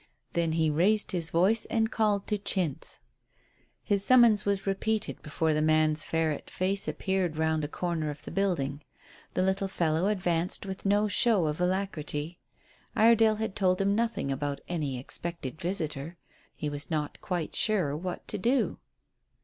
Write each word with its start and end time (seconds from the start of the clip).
Then 0.33 0.53
he 0.53 0.71
raised 0.71 1.11
his 1.11 1.29
voice 1.29 1.65
and 1.65 1.91
called 1.91 2.25
to 2.25 2.39
Chintz. 2.39 3.01
His 3.83 4.03
summons 4.03 4.45
was 4.45 4.65
repeated 4.65 5.21
before 5.21 5.53
the 5.53 5.61
man's 5.61 6.05
ferret 6.05 6.49
face 6.49 6.87
appeared 6.87 7.37
round 7.37 7.63
a 7.63 7.67
corner 7.67 8.09
of 8.09 8.23
the 8.23 8.31
building. 8.31 8.81
The 9.35 9.43
little 9.43 9.67
fellow 9.67 10.07
advanced 10.07 10.65
with 10.65 10.87
no 10.87 11.07
show 11.07 11.45
of 11.45 11.61
alacrity. 11.61 12.39
Iredale 12.95 13.35
had 13.35 13.55
told 13.55 13.79
him 13.79 13.93
nothing 13.93 14.31
about 14.31 14.59
any 14.67 14.97
expected 14.97 15.61
visitor. 15.61 16.17
He 16.57 16.67
was 16.67 16.89
not 16.89 17.21
quite 17.21 17.55
sure 17.55 17.95
what 17.95 18.27
to 18.29 18.39
do. 18.39 18.79